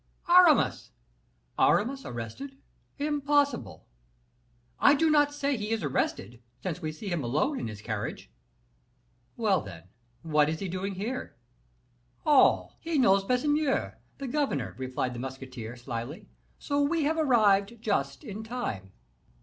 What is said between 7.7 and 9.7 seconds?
carriage." "Well,